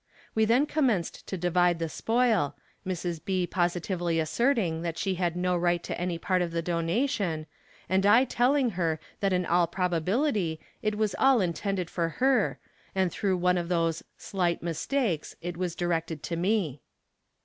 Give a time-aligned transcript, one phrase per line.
[0.33, 2.55] We then commenced to divide the spoil,
[2.87, 3.23] Mrs.
[3.23, 3.45] B.
[3.45, 7.45] positively asserting that she had no right to any part of the donation,
[7.87, 12.57] and I telling her that in all probability it was all intended for her,
[12.95, 16.81] and through one of those "slight mistakes" it was directed to me.